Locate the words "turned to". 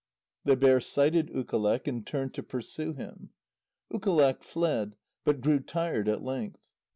2.07-2.41